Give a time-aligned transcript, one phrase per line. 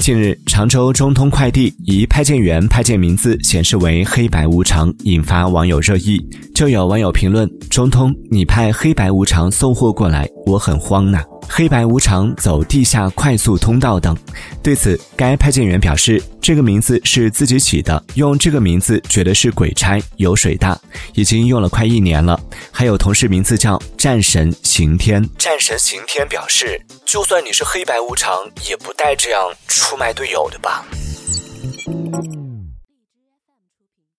[0.00, 6.18] 近日，常州中通快递一派件员派件名字显示为“黑白无常”，引发网友热议。
[6.54, 14.16] 就有网友评论：“中通，你派黑白无常送货过来，我很慌呐。”黑白无常走地下快速通道等。
[14.62, 20.80] 对此，该派件员表示，这个名字是自己起的，用这个名字觉得是鬼差，有水大，
[21.12, 22.40] 已经用了快一年了。
[22.70, 28.32] 还有同事名字叫战神刑天，战神刑天表示，就算你是黑白无常，
[28.68, 30.86] 也不带这样出卖队友的吧。